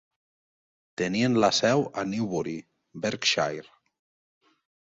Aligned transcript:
Tenien 1.01 1.35
la 1.43 1.51
seu 1.59 1.85
a 2.03 2.05
Newbury, 2.13 2.57
Berkshire. 3.05 3.73